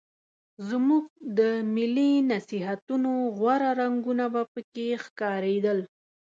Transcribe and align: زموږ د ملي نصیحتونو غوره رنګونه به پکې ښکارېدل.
زموږ 0.69 1.03
د 1.37 1.39
ملي 1.75 2.11
نصیحتونو 2.31 3.11
غوره 3.37 3.71
رنګونه 3.81 4.25
به 4.33 4.41
پکې 4.53 4.87
ښکارېدل. 5.03 5.79